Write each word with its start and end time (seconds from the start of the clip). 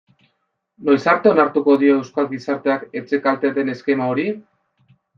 Noiz 0.89 1.03
arte 1.13 1.31
onartuko 1.33 1.77
dio 1.85 1.99
euskal 1.99 2.31
gizarteak 2.33 2.89
etxekalte 3.03 3.55
den 3.61 3.73
eskema 3.79 4.13
hori? 4.15 4.31